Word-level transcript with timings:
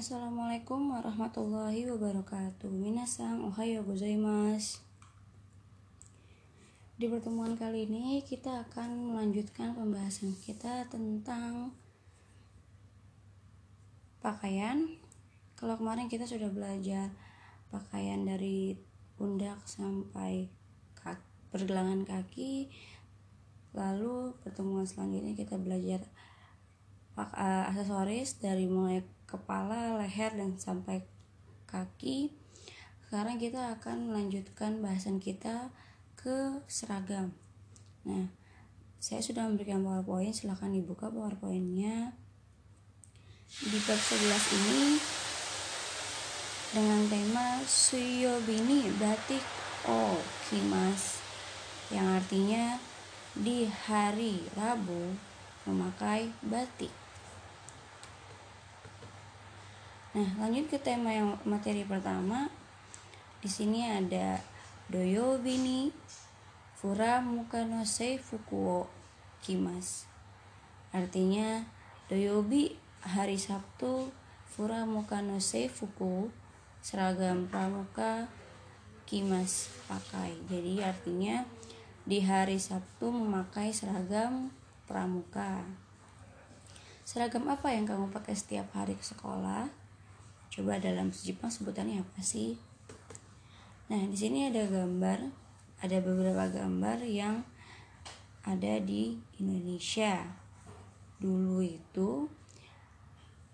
Assalamualaikum 0.00 0.96
warahmatullahi 0.96 1.84
wabarakatuh. 1.84 2.72
Minasang 2.72 3.44
ohayo 3.44 3.84
gozaimasu. 3.84 4.80
Di 6.96 7.04
pertemuan 7.04 7.52
kali 7.52 7.84
ini 7.84 8.24
kita 8.24 8.64
akan 8.64 9.12
melanjutkan 9.12 9.76
pembahasan 9.76 10.32
kita 10.40 10.88
tentang 10.88 11.76
pakaian. 14.24 14.88
Kalau 15.60 15.76
kemarin 15.76 16.08
kita 16.08 16.24
sudah 16.24 16.48
belajar 16.48 17.12
pakaian 17.68 18.24
dari 18.24 18.80
pundak 19.20 19.60
sampai 19.68 20.48
kaki, 20.96 21.28
pergelangan 21.52 22.08
kaki. 22.08 22.72
Lalu 23.76 24.32
pertemuan 24.40 24.88
selanjutnya 24.88 25.36
kita 25.36 25.60
belajar 25.60 26.08
uh, 27.20 27.68
aksesoris 27.68 28.40
dari 28.40 28.64
mulai 28.64 29.04
kepala, 29.30 29.94
leher 29.94 30.34
dan 30.34 30.58
sampai 30.58 31.06
kaki. 31.70 32.34
Sekarang 33.06 33.38
kita 33.38 33.78
akan 33.78 34.10
melanjutkan 34.10 34.82
bahasan 34.82 35.22
kita 35.22 35.70
ke 36.18 36.58
seragam. 36.66 37.30
Nah, 38.02 38.28
saya 38.98 39.22
sudah 39.22 39.46
memberikan 39.46 39.80
PowerPoint, 39.80 40.34
silahkan 40.34 40.68
dibuka 40.68 41.08
PowerPointnya. 41.08 42.12
Di 43.50 43.78
bab 43.82 43.98
11 43.98 44.58
ini 44.58 44.82
dengan 46.70 47.02
tema 47.10 47.58
Suyobini 47.66 48.86
Batik 48.94 49.42
O 49.90 50.22
Kimas 50.46 51.18
yang 51.90 52.06
artinya 52.14 52.78
di 53.34 53.66
hari 53.66 54.46
Rabu 54.54 55.18
memakai 55.66 56.30
batik. 56.46 57.09
Nah, 60.10 60.26
lanjut 60.42 60.66
ke 60.66 60.74
tema 60.74 61.14
yang 61.14 61.38
materi 61.46 61.86
pertama. 61.86 62.50
Di 63.38 63.46
sini 63.46 63.86
ada 63.86 64.42
Doyobini 64.90 65.94
Fura 66.74 67.22
Mukano 67.22 67.86
Seifukuo 67.86 68.90
Kimas. 69.38 70.10
Artinya 70.90 71.62
Doyobi 72.10 72.74
hari 73.06 73.38
Sabtu 73.38 74.10
Fura 74.50 74.82
Mukano 74.82 75.38
Seifuku 75.38 76.26
seragam 76.82 77.46
pramuka 77.46 78.26
Kimas 79.06 79.70
pakai. 79.86 80.34
Jadi 80.50 80.82
artinya 80.82 81.46
di 82.02 82.18
hari 82.18 82.58
Sabtu 82.58 83.14
memakai 83.14 83.70
seragam 83.70 84.50
pramuka. 84.90 85.62
Seragam 87.06 87.46
apa 87.46 87.70
yang 87.70 87.86
kamu 87.86 88.10
pakai 88.10 88.34
setiap 88.34 88.74
hari 88.74 88.98
ke 88.98 89.06
sekolah? 89.06 89.79
Coba 90.50 90.82
dalam 90.82 91.14
Jepang 91.14 91.46
sebutannya 91.46 92.02
apa 92.02 92.20
sih? 92.20 92.58
Nah, 93.86 94.02
di 94.06 94.18
sini 94.18 94.50
ada 94.50 94.66
gambar, 94.66 95.30
ada 95.78 95.98
beberapa 96.02 96.50
gambar 96.50 97.06
yang 97.06 97.46
ada 98.42 98.82
di 98.82 99.14
Indonesia. 99.38 100.26
Dulu 101.22 101.62
itu 101.62 102.26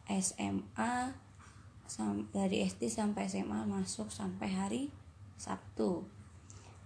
SMA 0.09 1.13
dari 2.33 2.65
SD 2.65 2.89
sampai 2.89 3.29
SMA 3.29 3.69
masuk 3.69 4.09
sampai 4.09 4.49
hari 4.51 4.83
Sabtu. 5.37 6.05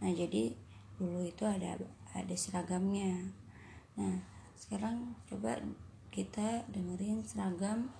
Nah, 0.02 0.10
jadi 0.10 0.58
dulu 0.98 1.22
itu 1.22 1.46
ada 1.46 1.78
ada 2.12 2.34
seragamnya. 2.34 3.30
Nah, 3.94 4.26
sekarang 4.58 5.14
coba 5.30 5.62
kita 6.10 6.66
dengerin 6.68 7.22
seragam 7.22 7.94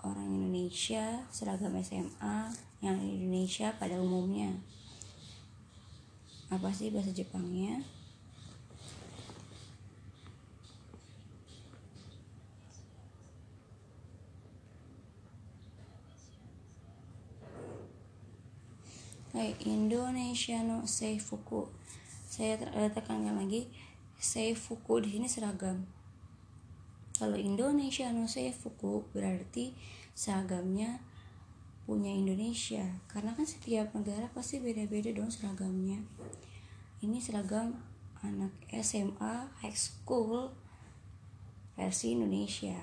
orang 0.00 0.32
Indonesia 0.32 1.28
seragam 1.28 1.76
SMA 1.84 2.52
yang 2.80 2.96
di 2.96 3.20
Indonesia 3.20 3.72
pada 3.76 4.00
umumnya. 4.00 4.56
Apa 6.48 6.72
sih 6.72 6.88
bahasa 6.88 7.12
Jepangnya? 7.12 7.84
Hai 19.30 19.54
Indonesia 19.62 20.58
no 20.66 20.88
Seifuku. 20.90 21.70
Saya 22.26 22.58
tekankan 22.90 23.38
lagi 23.38 23.70
Seifuku 24.18 25.06
di 25.06 25.14
sini 25.14 25.30
seragam 25.30 25.99
kalau 27.20 27.36
Indonesia 27.36 28.08
no 28.16 28.24
Seifuku 28.24 29.04
berarti 29.12 29.76
seragamnya 30.16 31.04
punya 31.84 32.08
Indonesia. 32.08 32.80
Karena 33.12 33.36
kan 33.36 33.44
setiap 33.44 33.92
negara 33.92 34.32
pasti 34.32 34.56
beda-beda 34.56 35.12
dong 35.12 35.28
seragamnya. 35.28 36.00
Ini 37.04 37.20
seragam 37.20 37.76
anak 38.24 38.56
SMA 38.72 39.52
high 39.60 39.76
school 39.76 40.56
versi 41.76 42.16
Indonesia. 42.16 42.80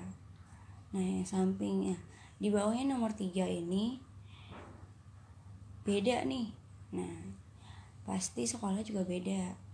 Nah 0.94 1.02
yang 1.02 1.26
sampingnya 1.26 1.98
di 2.38 2.54
bawahnya 2.54 2.94
nomor 2.94 3.18
tiga 3.18 3.42
ini 3.42 3.98
beda 5.82 6.22
nih. 6.22 6.54
Nah 6.94 7.34
pasti 8.06 8.46
sekolah 8.46 8.86
juga 8.86 9.02
beda 9.02 9.67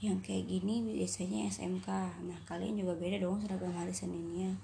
yang 0.00 0.24
kayak 0.24 0.48
gini 0.48 0.80
biasanya 0.80 1.52
SMK 1.52 1.88
nah 2.24 2.38
kalian 2.48 2.80
juga 2.80 2.96
beda 2.96 3.20
dong 3.20 3.36
seragam 3.40 3.76
hari 3.76 3.92
Seninnya 3.92 4.56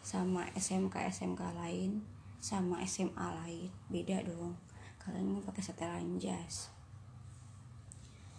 sama 0.00 0.46
SMK 0.54 0.94
SMK 1.10 1.42
lain 1.58 2.00
sama 2.38 2.78
SMA 2.86 3.34
lain. 3.44 3.66
Beda 3.90 4.22
dong. 4.22 4.54
Kalian 5.02 5.42
pakai 5.42 5.58
setelan 5.58 6.22
jas 6.22 6.70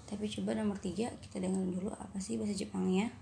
tapi 0.09 0.25
coba 0.25 0.57
nomor 0.57 0.81
tiga 0.81 1.13
kita 1.21 1.37
dengerin 1.37 1.69
dulu 1.69 1.93
apa 1.93 2.17
sih 2.17 2.41
bahasa 2.41 2.57
Jepangnya 2.57 3.13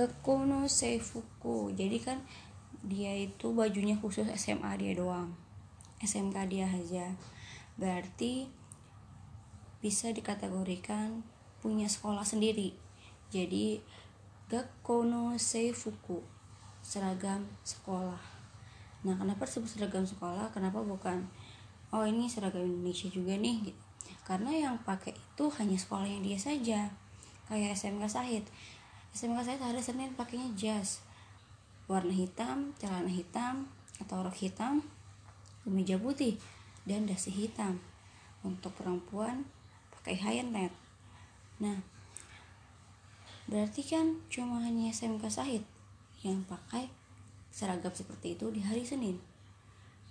Gakono 0.00 0.64
Seifuku. 0.64 1.76
Jadi 1.76 2.00
kan 2.00 2.24
dia 2.80 3.12
itu 3.12 3.52
bajunya 3.52 4.00
khusus 4.00 4.24
SMA 4.32 4.72
dia 4.80 4.96
doang. 4.96 5.36
SMK 6.00 6.48
dia 6.48 6.64
aja. 6.64 7.12
Berarti 7.76 8.48
bisa 9.84 10.08
dikategorikan 10.08 11.20
punya 11.60 11.84
sekolah 11.84 12.24
sendiri. 12.24 12.72
Jadi 13.28 13.84
Gakono 14.48 15.36
Seifuku 15.36 16.24
seragam 16.80 17.44
sekolah. 17.60 18.24
Nah 19.04 19.20
kenapa 19.20 19.44
disebut 19.44 19.68
seragam 19.68 20.08
sekolah? 20.08 20.48
Kenapa 20.56 20.80
bukan 20.80 21.28
oh 21.92 22.08
ini 22.08 22.24
seragam 22.32 22.64
Indonesia 22.64 23.12
juga 23.12 23.36
nih 23.36 23.68
gitu. 23.68 23.82
Karena 24.24 24.48
yang 24.48 24.80
pakai 24.80 25.12
itu 25.12 25.44
hanya 25.60 25.76
sekolah 25.76 26.08
yang 26.08 26.24
dia 26.24 26.40
saja. 26.40 26.88
Kayak 27.52 27.76
SMK 27.76 28.08
Sahid 28.08 28.48
SMK 29.10 29.42
saya 29.42 29.58
hari 29.58 29.82
Senin 29.82 30.14
pakainya 30.14 30.46
jas. 30.54 31.02
Warna 31.90 32.14
hitam 32.14 32.70
celana 32.78 33.10
hitam 33.10 33.66
atau 33.98 34.22
rok 34.22 34.38
hitam 34.38 34.86
kemeja 35.66 35.98
putih 35.98 36.38
dan 36.86 37.10
dasi 37.10 37.34
hitam. 37.34 37.82
Untuk 38.46 38.70
perempuan 38.78 39.50
pakai 39.90 40.46
net. 40.46 40.70
Nah 41.58 41.82
berarti 43.50 43.82
kan 43.82 44.22
cuma 44.30 44.62
hanya 44.62 44.94
SMK 44.94 45.26
Sahid 45.26 45.66
yang 46.22 46.46
pakai 46.46 46.86
seragam 47.50 47.90
seperti 47.90 48.38
itu 48.38 48.46
di 48.54 48.62
hari 48.62 48.86
Senin. 48.86 49.18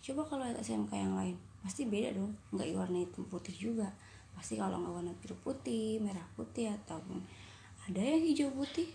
Coba 0.04 0.28
kalau 0.28 0.44
SMK 0.44 0.92
yang 0.92 1.16
lain 1.16 1.40
pasti 1.63 1.88
beda 1.88 2.19
dong. 2.19 2.36
Nggak 2.52 2.75
warna 2.75 3.00
hitam 3.00 3.24
putih 3.31 3.56
juga. 3.56 3.95
Pasti 4.36 4.60
kalau 4.60 4.75
nggak 4.84 4.92
warna 4.92 5.16
biru 5.24 5.40
putih 5.40 6.04
merah 6.04 6.28
putih 6.36 6.75
ataupun 6.84 7.24
ada 7.89 8.06
yang 8.06 8.21
hijau 8.21 8.53
putih. 8.53 8.94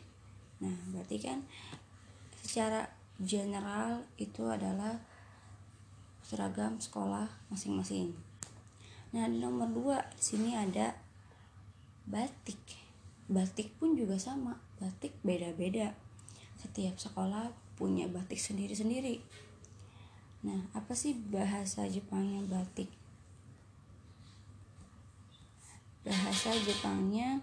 Nah 0.63 0.71
berarti 0.95 1.19
kan 1.19 1.43
secara 2.39 2.87
general 3.19 4.07
itu 4.23 4.47
adalah 4.47 5.03
seragam 6.23 6.79
sekolah 6.79 7.27
masing-masing. 7.51 8.15
Nah 9.11 9.27
di 9.27 9.43
nomor 9.43 9.67
dua 9.75 9.99
di 10.15 10.23
sini 10.23 10.55
ada 10.55 10.95
batik. 12.07 12.63
Batik 13.27 13.75
pun 13.83 13.99
juga 13.99 14.15
sama 14.15 14.63
batik 14.79 15.11
beda-beda. 15.27 15.91
Setiap 16.63 16.95
sekolah 16.95 17.51
punya 17.75 18.07
batik 18.07 18.39
sendiri-sendiri. 18.39 19.19
Nah 20.47 20.71
apa 20.71 20.95
sih 20.95 21.19
bahasa 21.19 21.83
Jepangnya 21.91 22.47
batik? 22.47 22.95
Bahasa 26.07 26.55
Jepangnya 26.63 27.43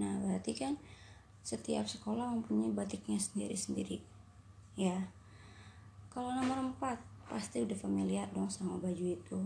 nah 0.00 0.18
berarti 0.18 0.52
kan 0.56 0.74
setiap 1.44 1.84
sekolah 1.84 2.32
mempunyai 2.32 2.72
batiknya 2.72 3.20
sendiri-sendiri. 3.20 4.00
Ya. 4.80 5.12
Kalau 6.08 6.32
nomor 6.32 6.72
4 6.80 7.28
pasti 7.28 7.60
udah 7.60 7.76
familiar 7.76 8.24
dong 8.32 8.48
sama 8.48 8.80
baju 8.80 9.04
itu. 9.12 9.40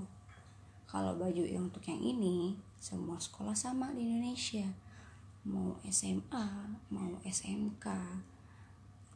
Kalau 0.87 1.19
baju 1.19 1.43
yang 1.43 1.69
untuk 1.69 1.83
yang 1.91 1.99
ini 1.99 2.55
semua 2.79 3.19
sekolah 3.19 3.53
sama 3.53 3.91
di 3.99 4.06
Indonesia. 4.06 4.65
Mau 5.43 5.75
SMA 5.91 6.47
mau 6.95 7.19
SMK 7.27 7.87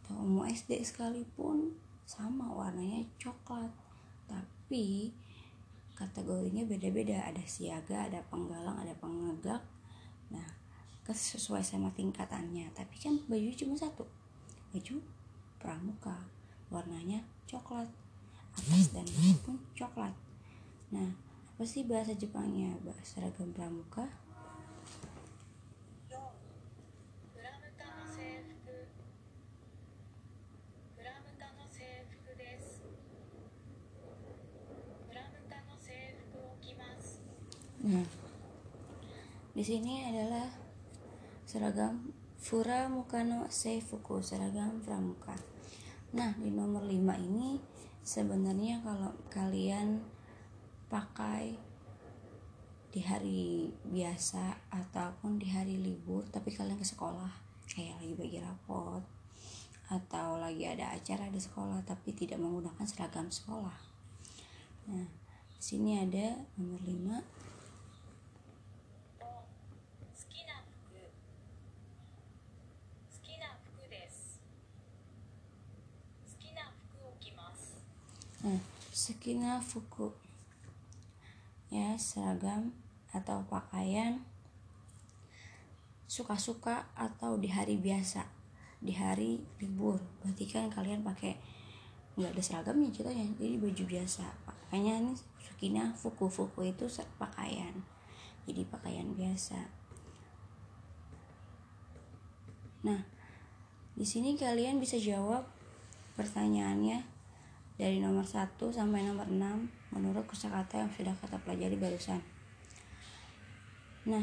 atau 0.02 0.18
mau 0.26 0.42
SD 0.42 0.82
sekalipun 0.82 1.78
sama 2.02 2.50
warnanya 2.50 3.06
coklat. 3.22 3.70
Tapi 4.26 5.14
kategorinya 5.94 6.66
beda-beda. 6.66 7.30
Ada 7.30 7.46
siaga 7.46 8.10
ada 8.10 8.20
penggalang 8.26 8.82
ada 8.82 8.92
pengegak. 8.98 9.62
Nah 10.34 10.61
sesuai 11.10 11.66
sama 11.66 11.90
tingkatannya. 11.98 12.70
Tapi 12.70 12.94
kan 13.02 13.18
baju 13.26 13.50
cuma 13.58 13.74
satu. 13.74 14.06
Baju 14.70 15.02
pramuka 15.58 16.30
warnanya 16.70 17.26
coklat. 17.50 17.90
Atas 18.54 18.94
dan 18.94 19.02
bawah 19.10 19.38
pun 19.42 19.56
coklat. 19.74 20.14
Nah 20.94 21.10
apa 21.58 21.64
sih 21.66 21.82
bahasa 21.82 22.14
Jepangnya? 22.14 22.78
Bahasa 22.86 23.02
seragam 23.02 23.50
pramuka? 23.50 24.06
Nah, 37.82 38.06
di 39.58 39.62
sini 39.66 40.06
adalah 40.06 40.46
seragam 41.52 42.08
Fura 42.40 42.88
Mukano 42.88 43.44
Seifuku 43.52 44.24
seragam 44.24 44.80
pramuka. 44.80 45.36
Nah, 46.16 46.32
di 46.40 46.48
nomor 46.48 46.80
5 46.80 46.96
ini 47.28 47.60
sebenarnya 48.00 48.80
kalau 48.80 49.12
kalian 49.28 50.00
pakai 50.88 51.52
di 52.88 53.04
hari 53.04 53.68
biasa 53.84 54.64
ataupun 54.72 55.36
di 55.36 55.52
hari 55.52 55.76
libur 55.76 56.24
tapi 56.32 56.56
kalian 56.56 56.80
ke 56.80 56.88
sekolah 56.88 57.28
kayak 57.68 58.00
lagi 58.00 58.16
bagi 58.16 58.40
rapot 58.40 59.04
atau 59.92 60.40
lagi 60.40 60.64
ada 60.64 60.96
acara 60.96 61.28
di 61.28 61.36
sekolah 61.36 61.84
tapi 61.84 62.16
tidak 62.16 62.40
menggunakan 62.40 62.88
seragam 62.88 63.28
sekolah. 63.28 63.76
Nah, 64.88 65.04
sini 65.60 66.00
ada 66.00 66.32
nomor 66.56 66.80
5 66.80 67.51
Nah, 78.42 78.58
sekina 78.90 79.62
fuku. 79.62 80.10
Ya 81.70 81.94
seragam 81.94 82.74
atau 83.14 83.46
pakaian 83.46 84.20
suka-suka 86.10 86.90
atau 86.98 87.38
di 87.38 87.46
hari 87.46 87.78
biasa. 87.78 88.26
Di 88.82 88.98
hari 88.98 89.38
libur. 89.62 90.02
Berarti 90.20 90.44
kan 90.50 90.66
kalian 90.68 91.06
pakai 91.06 91.38
nggak 92.18 92.34
ada 92.34 92.42
seragamnya 92.42 92.90
ceritanya. 92.90 93.30
Jadi 93.38 93.62
baju 93.62 93.84
biasa. 93.86 94.26
Pakainya 94.42 94.98
ini 94.98 95.14
sukina 95.38 95.94
fuku 95.94 96.26
fuku 96.26 96.74
itu 96.74 96.90
pakaian. 97.22 97.78
Jadi 98.42 98.66
pakaian 98.66 99.06
biasa. 99.14 99.70
Nah 102.82 103.06
di 103.94 104.02
sini 104.02 104.34
kalian 104.34 104.82
bisa 104.82 104.98
jawab 104.98 105.46
pertanyaannya 106.18 107.11
dari 107.82 107.98
nomor 107.98 108.22
1 108.22 108.54
sampai 108.62 109.02
nomor 109.02 109.26
6 109.26 109.90
menurut 109.90 110.22
kosakata 110.30 110.78
yang 110.78 110.90
sudah 110.94 111.18
kita 111.18 111.34
pelajari 111.42 111.74
barusan. 111.74 112.22
Nah, 114.06 114.22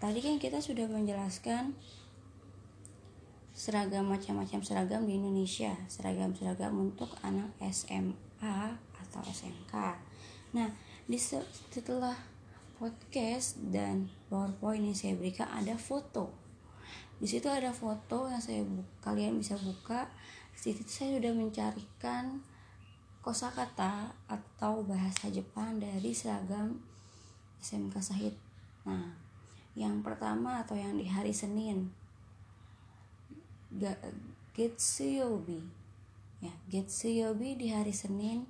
tadi 0.00 0.24
kan 0.24 0.40
kita 0.40 0.64
sudah 0.64 0.88
menjelaskan 0.88 1.76
seragam 3.52 4.08
macam-macam 4.08 4.64
seragam 4.64 5.04
di 5.04 5.20
Indonesia, 5.20 5.76
seragam-seragam 5.92 6.72
untuk 6.72 7.12
anak 7.20 7.52
SMA 7.68 8.56
atau 8.96 9.20
SMK. 9.28 10.00
Nah, 10.56 10.72
di 11.04 11.20
setelah 11.20 12.16
podcast 12.80 13.60
dan 13.68 14.08
PowerPoint 14.32 14.88
yang 14.88 14.96
saya 14.96 15.12
berikan 15.20 15.52
ada 15.52 15.76
foto. 15.76 16.32
Di 17.20 17.28
situ 17.28 17.44
ada 17.52 17.76
foto 17.76 18.32
yang 18.32 18.40
saya 18.40 18.64
kalian 19.04 19.36
bisa 19.36 19.60
buka. 19.60 20.08
Di 20.56 20.72
situ 20.72 20.88
saya 20.88 21.20
sudah 21.20 21.36
mencarikan 21.36 22.40
kosakata 23.20 24.16
atau 24.28 24.80
bahasa 24.84 25.28
Jepang 25.28 25.76
dari 25.76 26.12
seragam 26.16 26.80
SMK 27.60 27.94
Sahid. 28.00 28.34
Nah, 28.88 29.12
yang 29.76 30.00
pertama 30.00 30.64
atau 30.64 30.74
yang 30.74 30.96
di 30.96 31.04
hari 31.04 31.30
Senin 31.30 31.92
Getsuyobi. 34.56 35.62
Ya 36.40 36.50
Getsuyobi 36.72 37.54
di 37.60 37.68
hari 37.70 37.92
Senin 37.92 38.48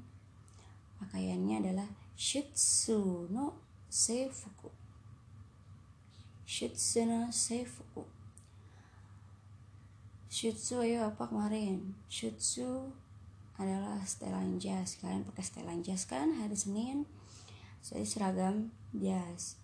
pakaiannya 1.03 1.61
adalah 1.61 1.89
Shitsu 2.15 3.27
no 3.29 3.59
Seifuku. 3.91 4.71
Shitsu 6.47 7.11
no 7.11 7.29
Seifuku. 7.35 8.07
Shitsu 10.31 10.79
ayo 10.87 11.11
apa 11.11 11.27
kemarin? 11.27 11.99
Shitsu 12.07 12.95
adalah 13.61 14.01
setelan 14.09 14.57
jas. 14.57 14.97
Kalian 14.97 15.29
pakai 15.29 15.45
setelan 15.45 15.85
jas 15.85 16.09
kan 16.09 16.33
hari 16.41 16.57
Senin. 16.57 17.05
Jadi 17.85 18.09
seragam 18.09 18.73
jas. 18.97 19.61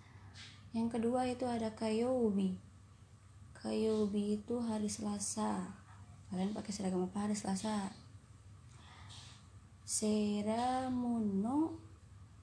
Yang 0.76 1.00
kedua 1.00 1.24
itu 1.24 1.48
ada 1.48 1.72
kayobi. 1.72 2.60
Kayobi 3.56 4.36
itu 4.36 4.60
hari 4.60 4.92
Selasa. 4.92 5.72
Kalian 6.28 6.52
pakai 6.52 6.76
seragam 6.76 7.08
apa 7.08 7.24
hari 7.24 7.32
Selasa? 7.32 7.88
Seramuno 9.88 11.80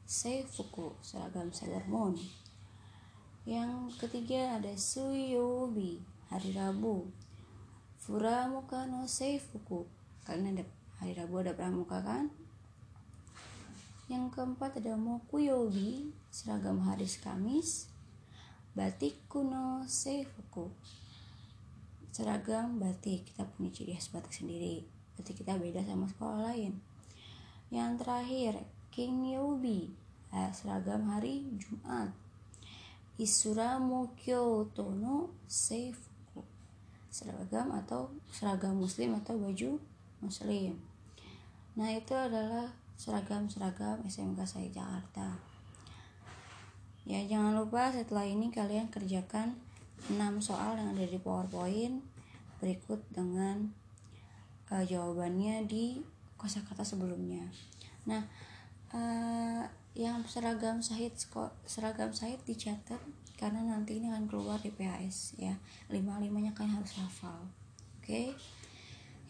seifuku 0.10 0.98
seragam 1.06 1.54
Sailor 1.54 1.86
Moon. 1.86 2.18
Yang 3.46 4.00
ketiga 4.02 4.58
ada 4.58 4.74
suyobi 4.74 6.02
hari 6.34 6.56
Rabu. 6.58 7.12
Furamuka 8.02 8.90
no 8.90 9.06
seifuku. 9.06 9.86
Kalian 10.24 10.58
ada 10.58 10.66
hari 11.04 11.20
Rabu 11.20 11.44
ada 11.44 11.52
pramuka 11.52 12.00
kan? 12.00 12.32
Yang 14.08 14.40
keempat 14.40 14.80
ada 14.80 14.96
mokuyobi 14.96 16.16
seragam 16.32 16.80
hari 16.80 17.04
Kamis 17.20 17.92
batik 18.72 19.20
kuno 19.28 19.84
seifuku. 19.84 20.72
Seragam 22.08 22.80
batik 22.80 23.28
kita 23.28 23.44
punya 23.44 23.76
ciri 23.76 24.00
khas 24.00 24.16
batik 24.16 24.32
sendiri. 24.32 24.88
Berarti 25.20 25.36
kita 25.36 25.60
beda 25.60 25.84
sama 25.84 26.08
sekolah 26.08 26.40
lain. 26.56 26.80
Yang 27.68 27.92
terakhir 28.00 28.54
king 28.88 29.28
yobi 29.28 29.92
seragam 30.56 31.12
hari 31.12 31.52
Jumat. 31.60 32.16
Isura 33.20 33.76
Mokyoto 33.76 34.96
no 34.96 35.36
Seifuku. 35.52 36.48
Seragam 37.12 37.76
atau 37.76 38.08
seragam 38.32 38.80
muslim 38.80 39.20
atau 39.20 39.36
baju 39.36 39.84
muslim 40.24 40.93
Nah 41.74 41.90
itu 41.90 42.14
adalah 42.14 42.70
seragam-seragam 42.98 44.06
SMK 44.06 44.40
saya 44.46 44.70
Jakarta. 44.70 45.42
Ya 47.04 47.20
jangan 47.28 47.58
lupa 47.58 47.92
setelah 47.92 48.24
ini 48.24 48.54
kalian 48.54 48.88
kerjakan 48.88 49.60
6 50.08 50.20
soal 50.40 50.80
yang 50.80 50.96
ada 50.96 51.04
di 51.04 51.20
PowerPoint 51.20 52.00
berikut 52.64 53.04
dengan 53.12 53.76
uh, 54.72 54.84
jawabannya 54.86 55.68
di 55.68 56.00
kosakata 56.40 56.88
sebelumnya. 56.88 57.44
Nah, 58.08 58.24
uh, 58.96 59.64
yang 59.94 60.24
seragam 60.26 60.80
Sahid 60.80 61.14
seragam 61.68 62.16
Sahid 62.16 62.40
dicatat 62.48 63.00
karena 63.36 63.60
nanti 63.66 64.00
ini 64.00 64.08
akan 64.08 64.32
keluar 64.32 64.62
di 64.64 64.72
PHS 64.72 65.36
ya. 65.42 65.60
Lima-limanya 65.92 66.56
kan 66.56 66.72
harus 66.72 66.96
hafal. 66.96 67.52
Oke. 68.00 68.08
Okay? 68.08 68.28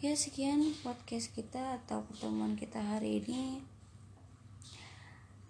Ya 0.04 0.12
sekian 0.12 0.60
podcast 0.84 1.32
kita 1.32 1.80
atau 1.80 2.04
pertemuan 2.04 2.60
kita 2.60 2.76
hari 2.76 3.24
ini. 3.24 3.64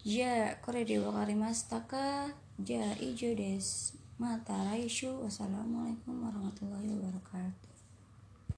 Ja 0.07 0.55
kore 0.63 0.87
de 0.87 1.03
wakarimashita 1.03 1.83
ja 2.63 2.87
ijo 3.03 3.35
des. 3.35 3.99
Mata 4.15 4.55
raishu. 4.71 5.11
Wassalamualaikum 5.27 6.23
warahmatullahi 6.23 6.87
wabarakatuh 6.87 7.74